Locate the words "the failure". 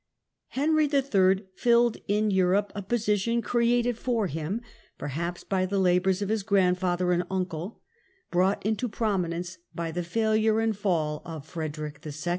9.91-10.59